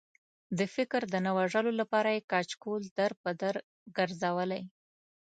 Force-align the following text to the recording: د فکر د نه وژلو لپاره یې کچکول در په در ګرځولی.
د 0.57 0.59
فکر 0.75 1.01
د 1.09 1.15
نه 1.25 1.31
وژلو 1.37 1.71
لپاره 1.81 2.09
یې 2.15 2.25
کچکول 2.31 2.83
در 2.97 3.11
په 3.21 3.29
در 3.41 3.55
ګرځولی. 3.97 4.63